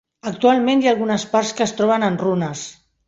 [0.29, 2.65] Actualment hi ha algunes parts que es troben en runes.